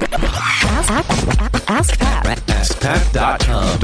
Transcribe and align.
Ask, 0.00 1.98
Pat. 1.98 2.38
AskPat.com. 2.46 3.80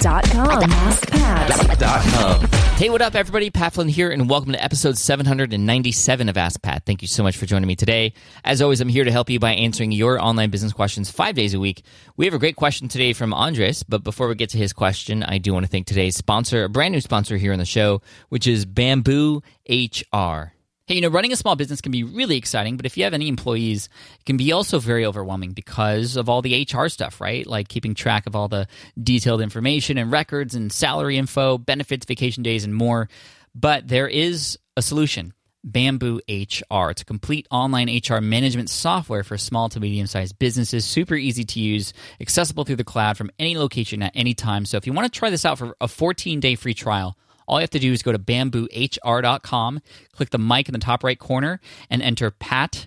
Dot 0.00 0.24
com. 0.24 0.62
AskPat. 0.62 2.54
Hey, 2.76 2.90
what 2.90 3.00
up, 3.00 3.14
everybody? 3.14 3.50
Pat 3.50 3.74
Flynn 3.74 3.88
here, 3.88 4.10
and 4.10 4.28
welcome 4.28 4.50
to 4.52 4.62
episode 4.62 4.98
797 4.98 6.28
of 6.28 6.36
Ask 6.36 6.60
Pat. 6.62 6.84
Thank 6.84 7.02
you 7.02 7.06
so 7.08 7.22
much 7.22 7.36
for 7.36 7.46
joining 7.46 7.68
me 7.68 7.76
today. 7.76 8.12
As 8.44 8.60
always, 8.60 8.80
I'm 8.80 8.88
here 8.88 9.04
to 9.04 9.12
help 9.12 9.30
you 9.30 9.38
by 9.38 9.52
answering 9.52 9.92
your 9.92 10.20
online 10.20 10.50
business 10.50 10.72
questions 10.72 11.10
five 11.10 11.36
days 11.36 11.54
a 11.54 11.60
week. 11.60 11.84
We 12.16 12.24
have 12.24 12.34
a 12.34 12.38
great 12.40 12.56
question 12.56 12.88
today 12.88 13.12
from 13.12 13.32
Andres, 13.32 13.84
but 13.84 14.02
before 14.02 14.26
we 14.26 14.34
get 14.34 14.50
to 14.50 14.58
his 14.58 14.72
question, 14.72 15.22
I 15.22 15.38
do 15.38 15.52
want 15.52 15.64
to 15.64 15.70
thank 15.70 15.86
today's 15.86 16.16
sponsor, 16.16 16.64
a 16.64 16.68
brand 16.68 16.90
new 16.92 17.00
sponsor 17.00 17.36
here 17.36 17.52
on 17.52 17.60
the 17.60 17.64
show, 17.64 18.02
which 18.30 18.48
is 18.48 18.64
Bamboo 18.64 19.42
HR. 19.68 20.52
Hey, 20.90 20.96
you 20.96 21.02
know, 21.02 21.08
running 21.08 21.32
a 21.32 21.36
small 21.36 21.54
business 21.54 21.80
can 21.80 21.92
be 21.92 22.02
really 22.02 22.36
exciting, 22.36 22.76
but 22.76 22.84
if 22.84 22.96
you 22.96 23.04
have 23.04 23.14
any 23.14 23.28
employees, 23.28 23.88
it 24.18 24.24
can 24.24 24.36
be 24.36 24.50
also 24.50 24.80
very 24.80 25.06
overwhelming 25.06 25.52
because 25.52 26.16
of 26.16 26.28
all 26.28 26.42
the 26.42 26.66
HR 26.68 26.88
stuff, 26.88 27.20
right? 27.20 27.46
Like 27.46 27.68
keeping 27.68 27.94
track 27.94 28.26
of 28.26 28.34
all 28.34 28.48
the 28.48 28.66
detailed 29.00 29.40
information 29.40 29.98
and 29.98 30.10
records 30.10 30.56
and 30.56 30.72
salary 30.72 31.16
info, 31.16 31.58
benefits, 31.58 32.06
vacation 32.06 32.42
days, 32.42 32.64
and 32.64 32.74
more. 32.74 33.08
But 33.54 33.86
there 33.86 34.08
is 34.08 34.58
a 34.76 34.82
solution. 34.82 35.32
Bamboo 35.62 36.22
HR. 36.28 36.90
It's 36.90 37.02
a 37.02 37.04
complete 37.04 37.46
online 37.52 37.88
HR 37.88 38.20
management 38.20 38.68
software 38.68 39.22
for 39.22 39.38
small 39.38 39.68
to 39.68 39.78
medium 39.78 40.08
sized 40.08 40.40
businesses, 40.40 40.84
super 40.84 41.14
easy 41.14 41.44
to 41.44 41.60
use, 41.60 41.92
accessible 42.20 42.64
through 42.64 42.74
the 42.74 42.82
cloud 42.82 43.16
from 43.16 43.30
any 43.38 43.56
location 43.56 44.02
at 44.02 44.10
any 44.16 44.34
time. 44.34 44.64
So 44.64 44.76
if 44.76 44.88
you 44.88 44.92
want 44.92 45.06
to 45.12 45.16
try 45.16 45.30
this 45.30 45.44
out 45.44 45.58
for 45.58 45.76
a 45.80 45.86
14 45.86 46.40
day 46.40 46.56
free 46.56 46.74
trial, 46.74 47.16
all 47.50 47.58
you 47.58 47.62
have 47.62 47.70
to 47.70 47.80
do 47.80 47.92
is 47.92 48.02
go 48.02 48.12
to 48.12 48.18
bamboohr.com, 48.18 49.80
click 50.12 50.30
the 50.30 50.38
mic 50.38 50.68
in 50.68 50.72
the 50.72 50.78
top 50.78 51.02
right 51.02 51.18
corner, 51.18 51.60
and 51.90 52.00
enter 52.00 52.30
PAT 52.30 52.86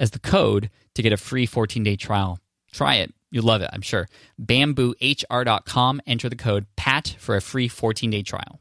as 0.00 0.10
the 0.10 0.18
code 0.18 0.68
to 0.96 1.02
get 1.02 1.12
a 1.12 1.16
free 1.16 1.46
14 1.46 1.84
day 1.84 1.94
trial. 1.94 2.40
Try 2.72 2.96
it. 2.96 3.14
You'll 3.30 3.44
love 3.44 3.62
it, 3.62 3.70
I'm 3.72 3.82
sure. 3.82 4.08
Bamboohr.com, 4.42 6.02
enter 6.08 6.28
the 6.28 6.36
code 6.36 6.66
PAT 6.76 7.14
for 7.18 7.36
a 7.36 7.40
free 7.40 7.68
14 7.68 8.10
day 8.10 8.22
trial. 8.22 8.60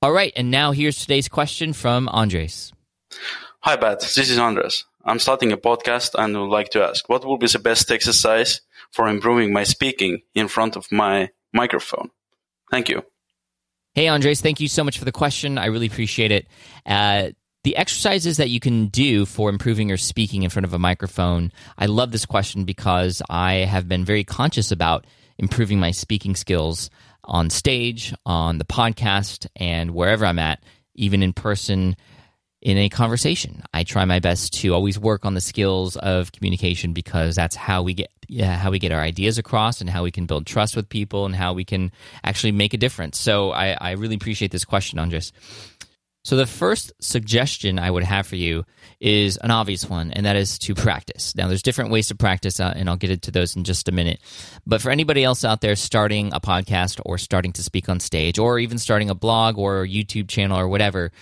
All 0.00 0.12
right, 0.12 0.32
and 0.36 0.52
now 0.52 0.70
here's 0.70 1.00
today's 1.00 1.28
question 1.28 1.72
from 1.72 2.08
Andres. 2.08 2.72
Hi, 3.60 3.76
Pat. 3.76 4.00
This 4.00 4.16
is 4.18 4.38
Andres. 4.38 4.84
I'm 5.04 5.18
starting 5.18 5.50
a 5.50 5.56
podcast 5.56 6.14
and 6.16 6.38
would 6.38 6.50
like 6.50 6.70
to 6.70 6.84
ask 6.84 7.08
what 7.08 7.24
will 7.24 7.38
be 7.38 7.48
the 7.48 7.58
best 7.58 7.90
exercise 7.90 8.60
for 8.92 9.08
improving 9.08 9.52
my 9.52 9.64
speaking 9.64 10.22
in 10.34 10.46
front 10.46 10.76
of 10.76 10.92
my 10.92 11.30
microphone? 11.52 12.10
Thank 12.70 12.88
you. 12.88 13.02
Hey, 13.96 14.08
Andres, 14.08 14.42
thank 14.42 14.60
you 14.60 14.68
so 14.68 14.84
much 14.84 14.98
for 14.98 15.06
the 15.06 15.10
question. 15.10 15.56
I 15.56 15.66
really 15.66 15.86
appreciate 15.86 16.30
it. 16.30 16.46
Uh, 16.84 17.30
the 17.64 17.78
exercises 17.78 18.36
that 18.36 18.50
you 18.50 18.60
can 18.60 18.88
do 18.88 19.24
for 19.24 19.48
improving 19.48 19.88
your 19.88 19.96
speaking 19.96 20.42
in 20.42 20.50
front 20.50 20.66
of 20.66 20.74
a 20.74 20.78
microphone, 20.78 21.50
I 21.78 21.86
love 21.86 22.12
this 22.12 22.26
question 22.26 22.64
because 22.64 23.22
I 23.30 23.54
have 23.54 23.88
been 23.88 24.04
very 24.04 24.22
conscious 24.22 24.70
about 24.70 25.06
improving 25.38 25.80
my 25.80 25.92
speaking 25.92 26.36
skills 26.36 26.90
on 27.24 27.48
stage, 27.48 28.12
on 28.26 28.58
the 28.58 28.66
podcast, 28.66 29.46
and 29.56 29.92
wherever 29.92 30.26
I'm 30.26 30.38
at, 30.38 30.62
even 30.94 31.22
in 31.22 31.32
person 31.32 31.96
in 32.62 32.78
a 32.78 32.88
conversation. 32.88 33.62
I 33.72 33.84
try 33.84 34.04
my 34.04 34.18
best 34.18 34.54
to 34.60 34.74
always 34.74 34.98
work 34.98 35.24
on 35.24 35.34
the 35.34 35.40
skills 35.40 35.96
of 35.96 36.32
communication 36.32 36.92
because 36.92 37.36
that's 37.36 37.56
how 37.56 37.82
we 37.82 37.94
get 37.94 38.10
yeah, 38.28 38.56
how 38.56 38.72
we 38.72 38.80
get 38.80 38.90
our 38.90 39.00
ideas 39.00 39.38
across 39.38 39.80
and 39.80 39.88
how 39.88 40.02
we 40.02 40.10
can 40.10 40.26
build 40.26 40.46
trust 40.46 40.74
with 40.74 40.88
people 40.88 41.26
and 41.26 41.36
how 41.36 41.52
we 41.52 41.64
can 41.64 41.92
actually 42.24 42.50
make 42.50 42.74
a 42.74 42.76
difference. 42.76 43.18
So 43.18 43.52
I, 43.52 43.76
I 43.80 43.92
really 43.92 44.16
appreciate 44.16 44.50
this 44.50 44.64
question, 44.64 44.98
Andres. 44.98 45.32
So 46.24 46.34
the 46.34 46.44
first 46.44 46.92
suggestion 47.00 47.78
I 47.78 47.88
would 47.88 48.02
have 48.02 48.26
for 48.26 48.34
you 48.34 48.64
is 48.98 49.36
an 49.36 49.52
obvious 49.52 49.88
one, 49.88 50.10
and 50.10 50.26
that 50.26 50.34
is 50.34 50.58
to 50.58 50.74
practice. 50.74 51.36
Now, 51.36 51.46
there's 51.46 51.62
different 51.62 51.92
ways 51.92 52.08
to 52.08 52.16
practice, 52.16 52.58
uh, 52.58 52.72
and 52.74 52.90
I'll 52.90 52.96
get 52.96 53.12
into 53.12 53.30
those 53.30 53.54
in 53.54 53.62
just 53.62 53.88
a 53.88 53.92
minute. 53.92 54.18
But 54.66 54.82
for 54.82 54.90
anybody 54.90 55.22
else 55.22 55.44
out 55.44 55.60
there 55.60 55.76
starting 55.76 56.32
a 56.34 56.40
podcast 56.40 57.00
or 57.06 57.16
starting 57.16 57.52
to 57.52 57.62
speak 57.62 57.88
on 57.88 58.00
stage, 58.00 58.40
or 58.40 58.58
even 58.58 58.78
starting 58.78 59.08
a 59.08 59.14
blog 59.14 59.56
or 59.56 59.82
a 59.82 59.88
YouTube 59.88 60.26
channel 60.26 60.58
or 60.58 60.66
whatever, 60.66 61.12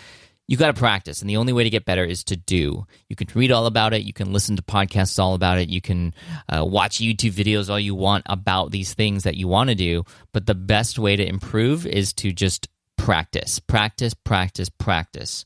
you 0.46 0.56
got 0.56 0.66
to 0.66 0.78
practice 0.78 1.20
and 1.20 1.30
the 1.30 1.36
only 1.36 1.52
way 1.52 1.64
to 1.64 1.70
get 1.70 1.84
better 1.84 2.04
is 2.04 2.24
to 2.24 2.36
do. 2.36 2.86
You 3.08 3.16
can 3.16 3.28
read 3.34 3.50
all 3.50 3.66
about 3.66 3.94
it. 3.94 4.02
You 4.02 4.12
can 4.12 4.32
listen 4.32 4.56
to 4.56 4.62
podcasts 4.62 5.18
all 5.18 5.34
about 5.34 5.58
it. 5.58 5.68
You 5.68 5.80
can 5.80 6.14
uh, 6.48 6.64
watch 6.64 6.98
youtube 6.98 7.32
videos 7.32 7.70
all 7.70 7.78
you 7.78 7.94
want 7.94 8.24
about 8.26 8.70
these 8.70 8.94
things 8.94 9.22
that 9.24 9.36
you 9.36 9.48
want 9.48 9.70
to 9.70 9.74
do 9.74 10.04
but 10.32 10.46
the 10.46 10.54
best 10.54 10.98
way 10.98 11.16
to 11.16 11.26
improve 11.26 11.86
is 11.86 12.12
to 12.12 12.32
just 12.32 12.68
practice 12.96 13.58
practice 13.58 14.14
practice 14.14 14.68
practice 14.68 15.44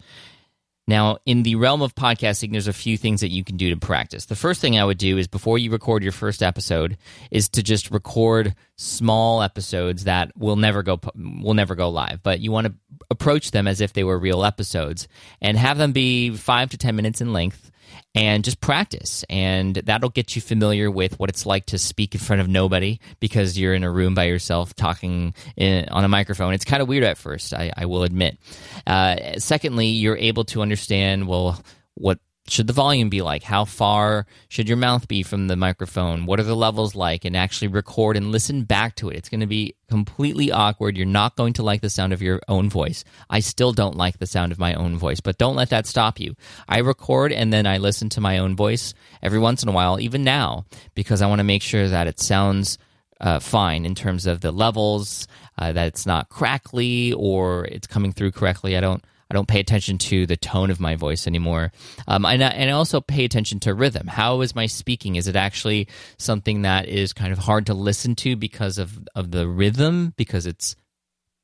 now, 0.89 1.19
in 1.27 1.43
the 1.43 1.55
realm 1.57 1.83
of 1.83 1.95
podcasting, 1.95 2.51
there's 2.51 2.67
a 2.67 2.73
few 2.73 2.97
things 2.97 3.21
that 3.21 3.29
you 3.29 3.45
can 3.45 3.59
do 3.59 3.69
to 3.69 3.77
practice. 3.77 4.25
The 4.25 4.35
first 4.35 4.63
thing 4.63 4.79
I 4.79 4.85
would 4.87 4.97
do 4.97 5.19
is 5.19 5.29
before 5.29 5.59
you 5.59 5.71
record 5.71 6.03
your 6.03 6.13
first 6.13 6.43
episode 6.43 6.97
is 7.31 7.51
to 7.51 7.63
just 7.63 7.91
record 7.91 8.55
small 8.77 9.43
episodes 9.43 10.05
that 10.05 10.35
will 10.35 10.57
never 10.57 10.83
go 10.83 10.99
will 11.15 11.53
never 11.53 11.75
go 11.75 11.91
live, 11.91 12.23
but 12.23 12.41
you 12.41 12.51
want 12.51 12.69
to 12.69 12.75
approach 13.11 13.51
them 13.51 13.69
as 13.69 13.83
if 13.83 13.93
they 13.93 14.03
were 14.03 14.19
real 14.19 14.43
episodes 14.43 15.09
and 15.43 15.59
have 15.59 15.77
them 15.77 15.93
be 15.93 16.31
5 16.31 16.71
to 16.71 16.79
10 16.79 16.97
minutes 16.97 17.21
in 17.21 17.35
length 17.35 17.71
and 18.15 18.45
just 18.45 18.61
practice. 18.61 19.25
And 19.29 19.75
that'll 19.77 20.11
get 20.11 20.35
you 20.35 20.43
familiar 20.43 20.91
with 20.91 21.19
what 21.19 21.29
it's 21.29 21.47
like 21.47 21.67
to 21.67 21.79
speak 21.79 22.15
in 22.15 22.21
front 22.21 22.41
of 22.41 22.49
nobody 22.49 23.01
because 23.21 23.59
you're 23.59 23.75
in 23.75 23.85
a 23.85 23.91
room 23.91 24.15
by 24.15 24.25
yourself 24.25 24.75
talking 24.75 25.35
in, 25.57 25.89
on 25.89 26.05
a 26.05 26.09
microphone. 26.09 26.55
It's 26.55 26.65
kind 26.65 26.83
of 26.83 26.89
weird 26.89 27.05
at 27.05 27.19
first, 27.19 27.55
I, 27.55 27.73
I 27.77 27.87
will 27.87 28.03
admit. 28.03 28.39
Uh, 28.87 29.39
secondly, 29.39 29.87
you're 29.87 30.17
able 30.17 30.45
to 30.47 30.63
understand, 30.63 31.29
well, 31.29 31.63
what 31.95 32.19
should 32.51 32.67
the 32.67 32.73
volume 32.73 33.09
be 33.09 33.23
like? 33.23 33.43
How 33.43 33.65
far 33.65 34.27
should 34.49 34.69
your 34.69 34.77
mouth 34.77 35.09
be 35.09 35.23
from 35.23 35.49
the 35.49 35.57
microphone? 35.57 36.27
What 36.27 36.41
are 36.41 36.45
the 36.45 36.57
levels 36.57 36.95
like? 36.95 37.25
And 37.25 37.37
actually 37.37 37.69
record 37.69 38.17
and 38.17 38.33
listen 38.33 38.65
back 38.65 38.95
to 38.97 39.09
it. 39.09 39.17
It's 39.17 39.29
going 39.29 39.41
to 39.41 39.47
be 39.47 39.75
completely 39.89 40.51
awkward. 40.51 40.97
You're 40.97 41.07
not 41.07 41.37
going 41.37 41.53
to 41.55 41.63
like 41.63 41.81
the 41.81 41.91
sound 41.91 42.13
of 42.13 42.23
your 42.23 42.41
own 42.49 42.69
voice. 42.69 43.05
I 43.31 43.41
still 43.41 43.73
don't 43.73 43.97
like 43.97 44.19
the 44.19 44.27
sound 44.27 44.53
of 44.53 44.59
my 44.59 44.75
own 44.75 44.97
voice, 44.97 45.21
but 45.21 45.39
don't 45.39 45.57
let 45.57 45.71
that 45.71 45.87
stop 45.87 46.21
you. 46.21 46.35
I 46.69 46.79
record 46.79 47.33
and 47.33 47.53
then 47.53 47.67
I 47.67 47.79
listen 47.79 48.09
to 48.11 48.21
my 48.21 48.39
own 48.39 48.57
voice 48.57 48.95
every 49.23 49.39
once 49.39 49.63
in 49.63 49.69
a 49.69 49.73
while, 49.73 50.01
even 50.01 50.25
now, 50.25 50.67
because 50.95 51.23
I 51.23 51.27
want 51.27 51.41
to 51.41 51.45
make 51.45 51.63
sure 51.63 51.89
that 51.89 52.07
it 52.07 52.21
sounds 52.21 52.79
uh, 53.21 53.41
fine 53.41 53.85
in 53.85 53.95
terms 53.95 54.27
of 54.27 54.41
the 54.41 54.53
levels, 54.53 55.27
uh, 55.59 55.73
that 55.73 55.89
it's 55.89 56.07
not 56.07 56.29
crackly 56.29 57.13
or 57.15 57.65
it's 57.67 57.87
coming 57.87 58.13
through 58.13 58.33
correctly. 58.33 58.77
I 58.77 58.81
don't. 58.81 59.05
I 59.31 59.35
don't 59.35 59.49
pay 59.49 59.61
attention 59.61 59.99
to 59.99 60.27
the 60.27 60.37
tone 60.37 60.71
of 60.71 60.81
my 60.81 60.97
voice 60.97 61.27
anymore. 61.27 61.73
Um, 62.07 62.25
and, 62.25 62.43
I, 62.43 62.49
and 62.49 62.71
I 62.71 62.73
also 62.73 63.01
pay 63.01 63.25
attention 63.25 63.61
to 63.61 63.75
rhythm. 63.75 64.07
How 64.07 64.41
is 64.41 64.55
my 64.55 64.67
speaking? 64.67 65.17
Is 65.17 65.29
it 65.29 65.37
actually 65.37 65.89
something 66.17 66.63
that 66.63 66.89
is 66.89 67.13
kind 67.13 67.33
of 67.33 67.39
hard 67.39 67.67
to 67.67 67.75
listen 67.75 68.15
to 68.17 68.37
because 68.37 68.79
of, 68.79 69.07
of 69.15 69.31
the 69.31 69.47
rhythm, 69.47 70.15
because 70.17 70.47
it's 70.47 70.77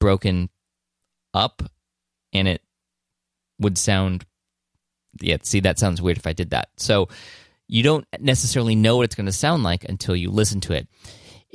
broken 0.00 0.48
up 1.34 1.62
and 2.32 2.48
it 2.48 2.62
would 3.60 3.76
sound, 3.76 4.24
yeah, 5.20 5.36
see, 5.42 5.60
that 5.60 5.78
sounds 5.78 6.00
weird 6.00 6.18
if 6.18 6.26
I 6.26 6.32
did 6.32 6.50
that. 6.50 6.68
So 6.78 7.08
you 7.68 7.82
don't 7.82 8.06
necessarily 8.18 8.74
know 8.74 8.96
what 8.96 9.04
it's 9.04 9.14
going 9.14 9.26
to 9.26 9.32
sound 9.32 9.62
like 9.62 9.84
until 9.84 10.16
you 10.16 10.30
listen 10.30 10.60
to 10.62 10.72
it 10.72 10.88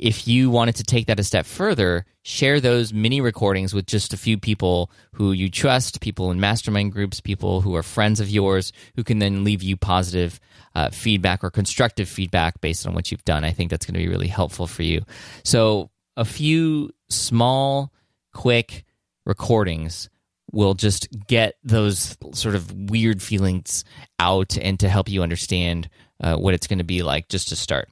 if 0.00 0.26
you 0.26 0.48
wanted 0.48 0.76
to 0.76 0.82
take 0.82 1.08
that 1.08 1.20
a 1.20 1.24
step 1.24 1.44
further, 1.44 2.06
share 2.22 2.58
those 2.58 2.90
mini 2.90 3.20
recordings 3.20 3.74
with 3.74 3.84
just 3.84 4.14
a 4.14 4.16
few 4.16 4.38
people 4.38 4.90
who 5.12 5.32
you 5.32 5.50
trust, 5.50 6.00
people 6.00 6.30
in 6.30 6.40
mastermind 6.40 6.92
groups, 6.92 7.20
people 7.20 7.60
who 7.60 7.76
are 7.76 7.82
friends 7.82 8.18
of 8.18 8.30
yours, 8.30 8.72
who 8.96 9.04
can 9.04 9.18
then 9.18 9.44
leave 9.44 9.62
you 9.62 9.76
positive 9.76 10.40
uh, 10.74 10.88
feedback 10.88 11.44
or 11.44 11.50
constructive 11.50 12.08
feedback 12.08 12.62
based 12.62 12.86
on 12.86 12.94
what 12.94 13.10
you've 13.10 13.24
done. 13.26 13.44
I 13.44 13.50
think 13.52 13.70
that's 13.70 13.84
going 13.84 13.92
to 13.92 14.00
be 14.00 14.08
really 14.08 14.28
helpful 14.28 14.66
for 14.66 14.82
you. 14.82 15.02
So, 15.44 15.90
a 16.16 16.24
few 16.24 16.92
small, 17.10 17.92
quick 18.32 18.86
recordings 19.26 20.08
will 20.50 20.74
just 20.74 21.08
get 21.26 21.56
those 21.62 22.16
sort 22.32 22.54
of 22.54 22.90
weird 22.90 23.22
feelings 23.22 23.84
out 24.18 24.56
and 24.56 24.80
to 24.80 24.88
help 24.88 25.10
you 25.10 25.22
understand 25.22 25.90
uh, 26.22 26.36
what 26.36 26.54
it's 26.54 26.66
going 26.66 26.78
to 26.78 26.84
be 26.84 27.02
like 27.02 27.28
just 27.28 27.48
to 27.48 27.56
start. 27.56 27.90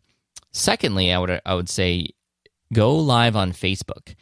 Secondly, 0.59 1.13
I 1.13 1.19
would 1.19 1.41
I 1.47 1.55
would 1.55 1.69
say 1.69 2.09
go 2.73 2.97
live 2.97 3.37
on 3.37 3.53
Facebook. 3.53 4.17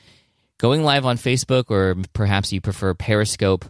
Going 0.59 0.83
live 0.83 1.07
on 1.07 1.17
Facebook, 1.17 1.71
or 1.71 1.97
perhaps 2.13 2.53
you 2.53 2.61
prefer 2.61 2.93
Periscope, 2.95 3.65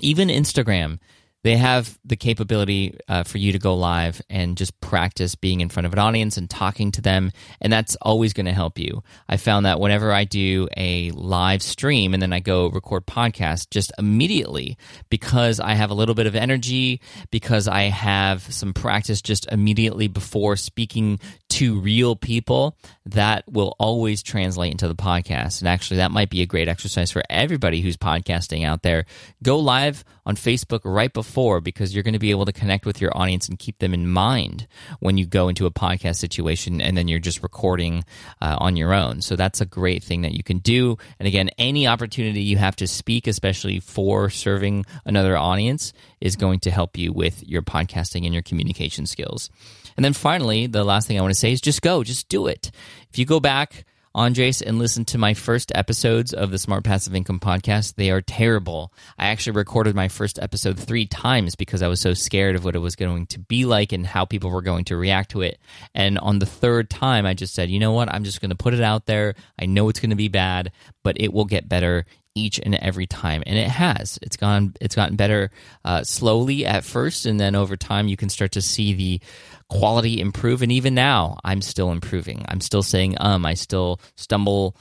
even 0.00 0.28
Instagram 0.28 0.98
they 1.46 1.56
have 1.56 1.96
the 2.04 2.16
capability 2.16 2.98
uh, 3.06 3.22
for 3.22 3.38
you 3.38 3.52
to 3.52 3.60
go 3.60 3.76
live 3.76 4.20
and 4.28 4.56
just 4.56 4.80
practice 4.80 5.36
being 5.36 5.60
in 5.60 5.68
front 5.68 5.86
of 5.86 5.92
an 5.92 5.98
audience 6.00 6.36
and 6.36 6.50
talking 6.50 6.90
to 6.90 7.00
them 7.00 7.30
and 7.60 7.72
that's 7.72 7.94
always 8.02 8.32
going 8.32 8.46
to 8.46 8.52
help 8.52 8.80
you 8.80 9.00
i 9.28 9.36
found 9.36 9.64
that 9.64 9.78
whenever 9.78 10.12
i 10.12 10.24
do 10.24 10.68
a 10.76 11.12
live 11.12 11.62
stream 11.62 12.14
and 12.14 12.20
then 12.20 12.32
i 12.32 12.40
go 12.40 12.66
record 12.66 13.06
podcast 13.06 13.70
just 13.70 13.92
immediately 13.96 14.76
because 15.08 15.60
i 15.60 15.74
have 15.74 15.90
a 15.90 15.94
little 15.94 16.16
bit 16.16 16.26
of 16.26 16.34
energy 16.34 17.00
because 17.30 17.68
i 17.68 17.82
have 17.82 18.42
some 18.52 18.74
practice 18.74 19.22
just 19.22 19.46
immediately 19.52 20.08
before 20.08 20.56
speaking 20.56 21.20
to 21.56 21.80
real 21.80 22.16
people, 22.16 22.76
that 23.06 23.50
will 23.50 23.74
always 23.78 24.22
translate 24.22 24.72
into 24.72 24.86
the 24.88 24.94
podcast. 24.94 25.60
And 25.60 25.68
actually, 25.68 25.98
that 25.98 26.10
might 26.10 26.28
be 26.28 26.42
a 26.42 26.46
great 26.46 26.68
exercise 26.68 27.10
for 27.10 27.22
everybody 27.30 27.80
who's 27.80 27.96
podcasting 27.96 28.62
out 28.62 28.82
there. 28.82 29.06
Go 29.42 29.58
live 29.58 30.04
on 30.26 30.36
Facebook 30.36 30.80
right 30.84 31.12
before 31.12 31.62
because 31.62 31.94
you're 31.94 32.02
going 32.02 32.12
to 32.12 32.18
be 32.18 32.30
able 32.30 32.44
to 32.44 32.52
connect 32.52 32.84
with 32.84 33.00
your 33.00 33.16
audience 33.16 33.48
and 33.48 33.58
keep 33.58 33.78
them 33.78 33.94
in 33.94 34.06
mind 34.06 34.66
when 35.00 35.16
you 35.16 35.24
go 35.24 35.48
into 35.48 35.64
a 35.64 35.70
podcast 35.70 36.16
situation 36.16 36.82
and 36.82 36.94
then 36.94 37.08
you're 37.08 37.20
just 37.20 37.42
recording 37.42 38.04
uh, 38.42 38.56
on 38.58 38.76
your 38.76 38.92
own. 38.92 39.22
So 39.22 39.34
that's 39.34 39.62
a 39.62 39.66
great 39.66 40.04
thing 40.04 40.22
that 40.22 40.32
you 40.32 40.42
can 40.42 40.58
do. 40.58 40.98
And 41.18 41.26
again, 41.26 41.48
any 41.56 41.86
opportunity 41.86 42.42
you 42.42 42.58
have 42.58 42.76
to 42.76 42.86
speak, 42.86 43.26
especially 43.26 43.80
for 43.80 44.28
serving 44.28 44.84
another 45.06 45.38
audience, 45.38 45.94
is 46.20 46.36
going 46.36 46.60
to 46.60 46.70
help 46.70 46.98
you 46.98 47.14
with 47.14 47.42
your 47.48 47.62
podcasting 47.62 48.26
and 48.26 48.34
your 48.34 48.42
communication 48.42 49.06
skills. 49.06 49.48
And 49.96 50.04
then 50.04 50.12
finally, 50.12 50.66
the 50.66 50.84
last 50.84 51.08
thing 51.08 51.18
I 51.18 51.22
want 51.22 51.32
to 51.32 51.40
say 51.40 51.45
is 51.52 51.60
just 51.60 51.82
go, 51.82 52.02
just 52.02 52.28
do 52.28 52.46
it. 52.46 52.70
If 53.10 53.18
you 53.18 53.24
go 53.24 53.40
back, 53.40 53.84
Andres, 54.16 54.62
and 54.62 54.78
listen 54.78 55.04
to 55.04 55.18
my 55.18 55.34
first 55.34 55.70
episodes 55.74 56.32
of 56.32 56.50
the 56.50 56.58
Smart 56.58 56.84
Passive 56.84 57.14
Income 57.14 57.40
podcast, 57.40 57.96
they 57.96 58.10
are 58.10 58.22
terrible. 58.22 58.90
I 59.18 59.26
actually 59.26 59.56
recorded 59.56 59.94
my 59.94 60.08
first 60.08 60.38
episode 60.38 60.78
three 60.78 61.04
times 61.04 61.54
because 61.54 61.82
I 61.82 61.88
was 61.88 62.00
so 62.00 62.14
scared 62.14 62.56
of 62.56 62.64
what 62.64 62.74
it 62.74 62.78
was 62.78 62.96
going 62.96 63.26
to 63.26 63.38
be 63.38 63.66
like 63.66 63.92
and 63.92 64.06
how 64.06 64.24
people 64.24 64.48
were 64.48 64.62
going 64.62 64.86
to 64.86 64.96
react 64.96 65.32
to 65.32 65.42
it. 65.42 65.58
And 65.94 66.18
on 66.18 66.38
the 66.38 66.46
third 66.46 66.88
time, 66.88 67.26
I 67.26 67.34
just 67.34 67.54
said, 67.54 67.68
you 67.68 67.78
know 67.78 67.92
what? 67.92 68.10
I'm 68.10 68.24
just 68.24 68.40
going 68.40 68.48
to 68.48 68.56
put 68.56 68.72
it 68.72 68.80
out 68.80 69.04
there. 69.04 69.34
I 69.60 69.66
know 69.66 69.90
it's 69.90 70.00
going 70.00 70.10
to 70.10 70.16
be 70.16 70.28
bad, 70.28 70.72
but 71.04 71.20
it 71.20 71.30
will 71.30 71.44
get 71.44 71.68
better 71.68 72.06
each 72.36 72.60
and 72.62 72.74
every 72.76 73.06
time 73.06 73.42
and 73.46 73.58
it 73.58 73.68
has. 73.68 74.18
It's 74.22 74.36
gone 74.36 74.74
it's 74.80 74.94
gotten 74.94 75.16
better 75.16 75.50
uh, 75.84 76.04
slowly 76.04 76.66
at 76.66 76.84
first 76.84 77.26
and 77.26 77.40
then 77.40 77.54
over 77.54 77.76
time 77.76 78.08
you 78.08 78.16
can 78.16 78.28
start 78.28 78.52
to 78.52 78.62
see 78.62 78.92
the 78.92 79.20
quality 79.68 80.20
improve 80.20 80.62
and 80.62 80.70
even 80.70 80.94
now 80.94 81.38
i'm 81.44 81.60
still 81.60 81.90
improving. 81.90 82.44
I'm 82.48 82.60
still 82.60 82.82
saying 82.82 83.16
um 83.18 83.44
i 83.44 83.54
still 83.54 84.00
stumble 84.16 84.76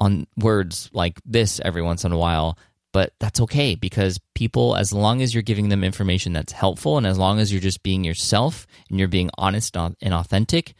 on 0.00 0.26
words 0.36 0.90
like 0.92 1.20
this 1.24 1.60
every 1.64 1.82
once 1.82 2.04
in 2.04 2.12
a 2.12 2.18
while 2.18 2.58
but 2.92 3.12
that's 3.20 3.40
okay 3.40 3.74
because 3.74 4.18
people 4.34 4.76
as 4.76 4.92
long 4.92 5.22
as 5.22 5.34
you're 5.34 5.42
giving 5.42 5.68
them 5.68 5.84
information 5.84 6.32
that's 6.32 6.52
helpful 6.52 6.96
and 6.96 7.06
as 7.06 7.18
long 7.18 7.38
as 7.38 7.52
you're 7.52 7.60
just 7.60 7.82
being 7.82 8.02
yourself 8.02 8.66
and 8.88 8.98
you're 8.98 9.08
being 9.08 9.30
honest 9.38 9.76
and 9.76 10.14
authentic 10.14 10.74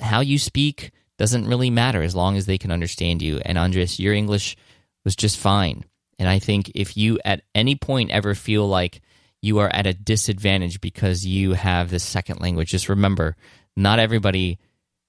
how 0.00 0.20
you 0.20 0.38
speak 0.38 0.92
doesn't 1.18 1.46
really 1.46 1.70
matter 1.70 2.02
as 2.02 2.14
long 2.14 2.36
as 2.36 2.46
they 2.46 2.58
can 2.58 2.70
understand 2.70 3.22
you. 3.22 3.40
And 3.44 3.58
andres 3.58 3.98
your 3.98 4.14
english 4.14 4.56
was 5.06 5.16
just 5.16 5.38
fine 5.38 5.84
and 6.18 6.28
i 6.28 6.38
think 6.38 6.70
if 6.74 6.98
you 6.98 7.18
at 7.24 7.40
any 7.54 7.74
point 7.74 8.10
ever 8.10 8.34
feel 8.34 8.68
like 8.68 9.00
you 9.46 9.60
are 9.60 9.70
at 9.72 9.86
a 9.86 9.94
disadvantage 9.94 10.80
because 10.80 11.24
you 11.24 11.52
have 11.52 11.88
this 11.88 12.04
second 12.04 12.40
language. 12.40 12.70
Just 12.70 12.88
remember, 12.88 13.36
not 13.76 13.98
everybody 13.98 14.58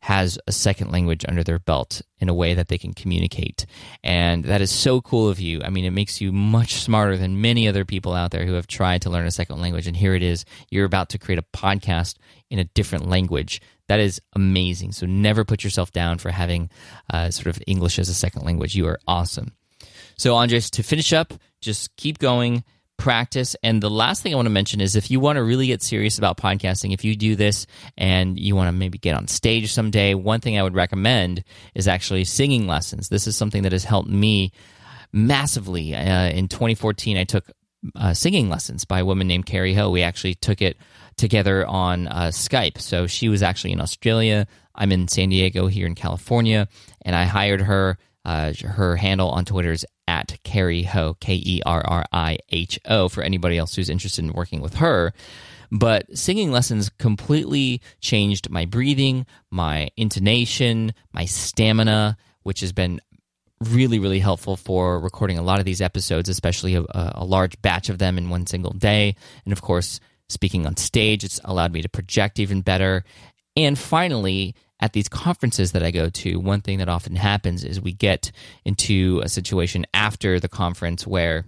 has 0.02 0.38
a 0.46 0.52
second 0.52 0.92
language 0.92 1.26
under 1.28 1.44
their 1.44 1.58
belt 1.58 2.04
in 2.20 2.30
a 2.30 2.34
way 2.34 2.54
that 2.54 2.68
they 2.68 2.78
can 2.78 2.94
communicate. 2.94 3.66
And 4.04 4.46
that 4.46 4.62
is 4.62 4.70
so 4.70 5.02
cool 5.02 5.28
of 5.28 5.40
you. 5.40 5.62
I 5.64 5.70
mean, 5.70 5.86
it 5.86 5.92
makes 5.92 6.22
you 6.22 6.32
much 6.32 6.76
smarter 6.76 7.18
than 7.18 7.42
many 7.42 7.68
other 7.68 7.84
people 7.84 8.14
out 8.14 8.30
there 8.30 8.46
who 8.46 8.54
have 8.54 8.68
tried 8.68 9.02
to 9.02 9.10
learn 9.10 9.26
a 9.26 9.32
second 9.32 9.60
language. 9.60 9.88
And 9.88 9.98
here 9.98 10.14
it 10.14 10.22
is 10.22 10.46
you're 10.70 10.86
about 10.86 11.10
to 11.10 11.18
create 11.18 11.40
a 11.40 11.58
podcast 11.58 12.18
in 12.52 12.60
a 12.60 12.64
different 12.64 13.10
language. 13.10 13.60
That 13.88 14.00
is 14.00 14.22
amazing. 14.34 14.92
So 14.92 15.08
never 15.08 15.44
put 15.44 15.64
yourself 15.64 15.92
down 15.92 16.20
for 16.20 16.30
having 16.30 16.70
uh, 17.12 17.32
sort 17.32 17.48
of 17.48 17.62
English 17.66 17.98
as 17.98 18.08
a 18.08 18.14
second 18.14 18.44
language. 18.44 18.76
You 18.76 18.88
are 18.88 19.00
awesome. 19.08 19.54
So, 20.18 20.36
Andres, 20.36 20.70
to 20.72 20.84
finish 20.84 21.14
up, 21.14 21.34
just 21.62 21.96
keep 21.96 22.20
going 22.20 22.64
practice. 22.98 23.56
And 23.64 23.82
the 23.82 23.90
last 23.90 24.24
thing 24.24 24.34
I 24.34 24.36
want 24.36 24.48
to 24.48 24.52
mention 24.52 24.82
is 24.82 24.96
if 24.96 25.12
you 25.12 25.20
want 25.20 25.38
to 25.38 25.44
really 25.44 25.68
get 25.68 25.82
serious 25.82 26.18
about 26.18 26.38
podcasting, 26.38 26.94
if 26.94 27.06
you 27.06 27.16
do 27.16 27.36
this 27.36 27.68
and 27.98 28.40
you 28.40 28.56
want 28.56 28.68
to 28.68 28.72
maybe 28.72 28.98
get 28.98 29.16
on 29.16 29.28
stage 29.28 29.72
someday, 29.72 30.14
one 30.16 30.42
thing 30.42 30.58
I 30.58 30.64
would 30.64 30.76
recommend 30.76 31.44
is 31.76 31.88
actually 31.88 32.26
singing 32.26 32.68
lessons. 32.68 33.10
This 33.10 33.28
is 33.28 33.38
something 33.38 33.64
that 33.64 33.72
has 33.72 33.84
helped 33.84 34.10
me 34.10 34.52
massively. 35.14 35.96
Uh, 35.96 36.30
in 36.30 36.48
2014, 36.48 37.18
I 37.18 37.24
took 37.24 37.46
uh, 37.96 38.14
singing 38.14 38.50
lessons 38.50 38.86
by 38.86 39.00
a 39.00 39.06
woman 39.06 39.28
named 39.28 39.46
Kerri 39.46 39.76
Ho. 39.76 39.90
We 39.90 40.02
actually 40.02 40.34
took 40.34 40.62
it 40.62 40.78
together 41.18 41.66
on 41.66 42.08
uh, 42.08 42.28
Skype. 42.28 42.80
So 42.80 43.08
she 43.08 43.30
was 43.30 43.44
actually 43.44 43.74
in 43.74 43.82
Australia. 43.82 44.48
I'm 44.76 44.92
in 44.92 45.08
San 45.08 45.30
Diego 45.30 45.68
here 45.68 45.88
in 45.88 45.96
California, 45.96 46.68
and 47.04 47.16
I 47.16 47.24
hired 47.24 47.62
her. 47.62 47.98
Uh, 48.28 48.52
her 48.66 48.98
handle 48.98 49.30
on 49.30 49.46
Twitter 49.46 49.72
is 49.72 49.86
at 50.06 50.38
Kerri 50.44 50.84
Ho, 50.84 51.16
K 51.22 51.36
E 51.36 51.62
R 51.66 51.82
R 51.88 52.06
I 52.12 52.38
H 52.50 52.78
O, 52.84 53.08
for 53.08 53.24
anybody 53.24 53.58
else 53.58 53.74
who's 53.74 53.90
interested 53.90 54.26
in 54.26 54.34
working 54.34 54.60
with 54.60 54.76
her. 54.76 55.14
But 55.72 56.18
singing 56.18 56.52
lessons 56.52 56.90
completely 56.90 57.82
changed 58.02 58.50
my 58.50 58.66
breathing, 58.66 59.26
my 59.50 59.90
intonation, 59.96 60.94
my 61.14 61.24
stamina, 61.24 62.18
which 62.44 62.60
has 62.60 62.74
been 62.74 63.00
really, 63.62 63.98
really 63.98 64.20
helpful 64.20 64.58
for 64.58 65.00
recording 65.00 65.38
a 65.38 65.42
lot 65.42 65.60
of 65.60 65.66
these 65.66 65.82
episodes, 65.82 66.28
especially 66.28 66.76
a, 66.76 66.84
a 66.92 67.24
large 67.24 67.62
batch 67.62 67.88
of 67.88 67.98
them 67.98 68.18
in 68.18 68.30
one 68.30 68.46
single 68.46 68.74
day. 68.74 69.16
And 69.46 69.54
of 69.54 69.62
course, 69.62 70.02
speaking 70.28 70.66
on 70.66 70.76
stage, 70.76 71.24
it's 71.24 71.40
allowed 71.46 71.72
me 71.72 71.82
to 71.82 71.90
project 71.90 72.40
even 72.40 72.60
better. 72.60 73.06
And 73.56 73.80
finally, 73.80 74.54
at 74.80 74.94
these 74.94 75.10
conferences 75.10 75.72
that 75.72 75.84
I 75.84 75.92
go 75.92 76.10
to, 76.10 76.40
one 76.40 76.62
thing 76.62 76.78
that 76.80 76.90
often 76.90 77.16
happens 77.16 77.64
is 77.64 77.82
we 77.82 77.94
get 77.94 78.32
into 78.64 79.22
a 79.24 79.30
situation 79.30 79.86
after 79.94 80.40
the 80.40 80.48
conference 80.48 81.08
where 81.08 81.46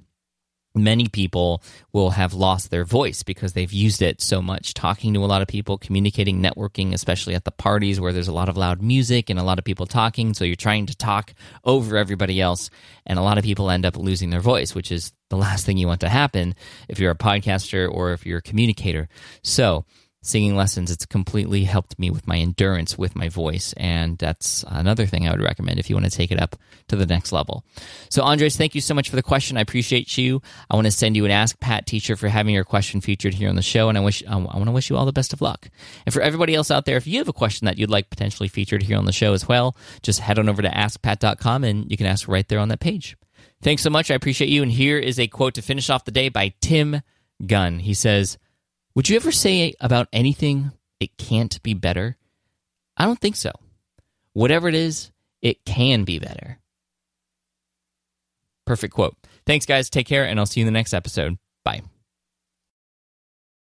many 0.75 1.07
people 1.07 1.63
will 1.93 2.11
have 2.11 2.33
lost 2.33 2.69
their 2.69 2.85
voice 2.85 3.23
because 3.23 3.53
they've 3.53 3.73
used 3.73 4.01
it 4.01 4.21
so 4.21 4.41
much 4.41 4.73
talking 4.73 5.13
to 5.13 5.23
a 5.23 5.25
lot 5.25 5.41
of 5.41 5.47
people 5.47 5.77
communicating 5.77 6.41
networking 6.41 6.93
especially 6.93 7.33
at 7.33 7.43
the 7.43 7.51
parties 7.51 7.99
where 7.99 8.13
there's 8.13 8.27
a 8.27 8.33
lot 8.33 8.49
of 8.49 8.57
loud 8.57 8.81
music 8.81 9.29
and 9.29 9.39
a 9.39 9.43
lot 9.43 9.57
of 9.57 9.65
people 9.65 9.85
talking. 9.85 10.33
So 10.33 10.45
you're 10.45 10.55
trying 10.55 10.85
to 10.87 10.95
talk 10.95 11.33
over 11.63 11.97
everybody 11.97 12.39
else 12.39 12.69
and 13.05 13.17
a 13.17 13.23
lot 13.23 13.37
of 13.37 13.43
people 13.43 13.69
end 13.69 13.85
up 13.85 13.97
losing 13.97 14.29
their 14.29 14.39
voice 14.39 14.75
which 14.75 14.91
is 14.91 15.11
the 15.29 15.37
last 15.37 15.65
thing 15.65 15.77
you 15.77 15.87
want 15.87 16.01
to 16.01 16.09
happen 16.09 16.55
if 16.87 16.99
you're 16.99 17.11
a 17.11 17.15
podcaster 17.15 17.89
or 17.91 18.13
if 18.13 18.25
you're 18.25 18.39
a 18.39 18.43
communicator. 18.43 19.09
So 19.43 19.85
singing 20.21 20.55
lessons, 20.55 20.91
it's 20.91 21.05
completely 21.05 21.63
helped 21.63 21.97
me 21.97 22.09
with 22.09 22.27
my 22.27 22.37
endurance 22.37 22.97
with 22.97 23.15
my 23.15 23.29
voice. 23.29 23.73
And 23.77 24.17
that's 24.17 24.63
another 24.67 25.05
thing 25.05 25.27
I 25.27 25.31
would 25.31 25.41
recommend 25.41 25.79
if 25.79 25.89
you 25.89 25.95
want 25.95 26.05
to 26.05 26.11
take 26.11 26.31
it 26.31 26.41
up 26.41 26.55
to 26.89 26.95
the 26.95 27.05
next 27.05 27.31
level. 27.31 27.63
So, 28.09 28.23
Andres, 28.23 28.57
thank 28.57 28.75
you 28.75 28.81
so 28.81 28.93
much 28.93 29.09
for 29.09 29.15
the 29.15 29.23
question. 29.23 29.57
I 29.57 29.61
appreciate 29.61 30.17
you. 30.17 30.41
I 30.69 30.75
want 30.75 30.85
to 30.85 30.91
send 30.91 31.15
you 31.15 31.25
an 31.25 31.31
Ask 31.31 31.59
Pat 31.59 31.85
teacher 31.85 32.15
for 32.15 32.27
having 32.27 32.53
your 32.53 32.63
question 32.63 33.01
featured 33.01 33.33
here 33.33 33.49
on 33.49 33.55
the 33.55 33.61
show. 33.61 33.89
And 33.89 33.97
I 33.97 34.01
wish 34.01 34.23
I 34.27 34.35
want 34.35 34.65
to 34.65 34.71
wish 34.71 34.89
you 34.89 34.97
all 34.97 35.05
the 35.05 35.13
best 35.13 35.33
of 35.33 35.41
luck. 35.41 35.69
And 36.05 36.13
for 36.13 36.21
everybody 36.21 36.55
else 36.55 36.71
out 36.71 36.85
there, 36.85 36.97
if 36.97 37.07
you 37.07 37.17
have 37.19 37.29
a 37.29 37.33
question 37.33 37.65
that 37.65 37.77
you'd 37.77 37.89
like 37.89 38.09
potentially 38.09 38.49
featured 38.49 38.83
here 38.83 38.97
on 38.97 39.05
the 39.05 39.13
show 39.13 39.33
as 39.33 39.47
well, 39.47 39.75
just 40.01 40.19
head 40.19 40.39
on 40.39 40.49
over 40.49 40.61
to 40.61 40.69
askpat.com 40.69 41.63
and 41.63 41.89
you 41.89 41.97
can 41.97 42.07
ask 42.07 42.27
right 42.27 42.47
there 42.47 42.59
on 42.59 42.69
that 42.69 42.79
page. 42.79 43.15
Thanks 43.61 43.81
so 43.81 43.89
much. 43.89 44.09
I 44.09 44.15
appreciate 44.15 44.49
you. 44.49 44.63
And 44.63 44.71
here 44.71 44.97
is 44.97 45.19
a 45.19 45.27
quote 45.27 45.53
to 45.55 45.61
finish 45.61 45.89
off 45.89 46.05
the 46.05 46.11
day 46.11 46.29
by 46.29 46.53
Tim 46.61 47.01
Gunn. 47.45 47.79
He 47.79 47.93
says, 47.93 48.37
would 48.95 49.09
you 49.09 49.15
ever 49.15 49.31
say 49.31 49.73
about 49.79 50.07
anything, 50.11 50.71
it 50.99 51.17
can't 51.17 51.61
be 51.63 51.73
better? 51.73 52.17
I 52.97 53.05
don't 53.05 53.19
think 53.19 53.35
so. 53.35 53.51
Whatever 54.33 54.67
it 54.67 54.75
is, 54.75 55.11
it 55.41 55.63
can 55.65 56.03
be 56.03 56.19
better. 56.19 56.59
Perfect 58.65 58.93
quote. 58.93 59.15
Thanks, 59.45 59.65
guys. 59.65 59.89
Take 59.89 60.07
care, 60.07 60.25
and 60.25 60.39
I'll 60.39 60.45
see 60.45 60.59
you 60.59 60.67
in 60.67 60.71
the 60.71 60.77
next 60.77 60.93
episode. 60.93 61.37
Bye. 61.63 61.81